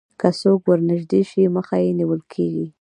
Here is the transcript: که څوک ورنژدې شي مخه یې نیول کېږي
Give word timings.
که 0.19 0.29
څوک 0.39 0.61
ورنژدې 0.67 1.21
شي 1.29 1.43
مخه 1.55 1.77
یې 1.83 1.89
نیول 1.99 2.21
کېږي 2.33 2.65